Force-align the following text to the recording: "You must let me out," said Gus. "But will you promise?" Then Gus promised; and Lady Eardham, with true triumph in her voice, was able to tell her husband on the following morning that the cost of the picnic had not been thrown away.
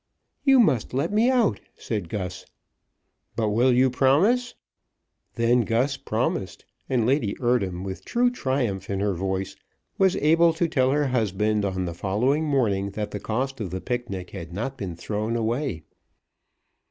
"You 0.43 0.59
must 0.59 0.95
let 0.95 1.13
me 1.13 1.29
out," 1.29 1.59
said 1.75 2.09
Gus. 2.09 2.47
"But 3.35 3.49
will 3.49 3.71
you 3.71 3.91
promise?" 3.91 4.55
Then 5.35 5.61
Gus 5.61 5.95
promised; 5.95 6.65
and 6.89 7.05
Lady 7.05 7.35
Eardham, 7.39 7.83
with 7.83 8.03
true 8.03 8.31
triumph 8.31 8.89
in 8.89 8.99
her 8.99 9.13
voice, 9.13 9.55
was 9.99 10.15
able 10.15 10.53
to 10.53 10.67
tell 10.67 10.89
her 10.89 11.09
husband 11.09 11.63
on 11.63 11.85
the 11.85 11.93
following 11.93 12.45
morning 12.45 12.89
that 12.97 13.11
the 13.11 13.19
cost 13.19 13.61
of 13.61 13.69
the 13.69 13.79
picnic 13.79 14.31
had 14.31 14.51
not 14.51 14.75
been 14.75 14.95
thrown 14.95 15.35
away. 15.35 15.83